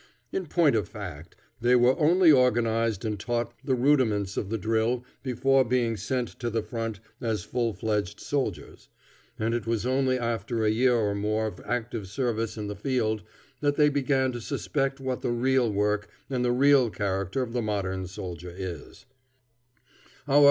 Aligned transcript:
In 0.31 0.47
point 0.47 0.75
of 0.75 0.89
fact, 0.89 1.35
they 1.59 1.75
were 1.75 1.95
only 1.99 2.31
organized 2.31 3.05
and 3.05 3.19
taught 3.19 3.53
the 3.63 3.75
rudiments 3.75 4.35
of 4.35 4.49
the 4.49 4.57
drill 4.57 5.05
before 5.21 5.63
being 5.63 5.95
sent 5.95 6.39
to 6.39 6.49
the 6.49 6.63
front 6.63 6.99
as 7.21 7.43
full 7.43 7.71
fledged 7.73 8.19
soldiers; 8.19 8.89
and 9.37 9.53
it 9.53 9.67
was 9.67 9.85
only 9.85 10.17
after 10.17 10.65
a 10.65 10.71
year 10.71 10.95
or 10.95 11.13
more 11.13 11.45
of 11.45 11.59
active 11.67 12.07
service 12.07 12.57
in 12.57 12.65
the 12.65 12.75
field 12.75 13.21
that 13.59 13.75
they 13.75 13.89
began 13.89 14.31
to 14.31 14.41
suspect 14.41 14.99
what 14.99 15.21
the 15.21 15.29
real 15.29 15.71
work 15.71 16.09
and 16.31 16.43
the 16.43 16.51
real 16.51 16.89
character 16.89 17.43
of 17.43 17.53
the 17.53 17.61
modern 17.61 18.07
soldier 18.07 18.51
is. 18.57 19.05